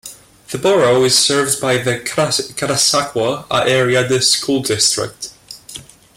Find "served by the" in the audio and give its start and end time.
1.15-1.99